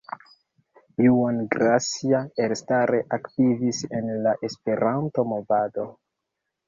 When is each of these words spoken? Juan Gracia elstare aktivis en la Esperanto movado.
Juan 1.07 1.41
Gracia 1.55 2.21
elstare 2.45 3.03
aktivis 3.21 3.83
en 4.01 4.09
la 4.25 4.35
Esperanto 4.51 5.27
movado. 5.35 5.87